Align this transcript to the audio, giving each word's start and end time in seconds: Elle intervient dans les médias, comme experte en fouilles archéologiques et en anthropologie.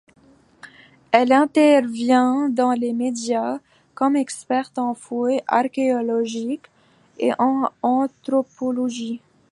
Elle 1.11 1.31
intervient 1.31 2.49
dans 2.49 2.71
les 2.71 2.91
médias, 2.91 3.59
comme 3.93 4.15
experte 4.15 4.79
en 4.79 4.95
fouilles 4.95 5.43
archéologiques 5.47 6.65
et 7.19 7.31
en 7.37 7.69
anthropologie. 7.83 9.21